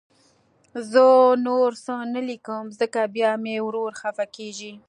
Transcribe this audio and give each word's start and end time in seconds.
زه 0.91 1.05
نور 1.45 1.69
څه 1.85 1.93
نه 2.13 2.21
لیکم، 2.29 2.63
ځکه 2.79 2.99
بیا 3.15 3.31
مې 3.43 3.55
ورور 3.65 3.91
خفه 3.99 4.25
کېږي 4.35 4.71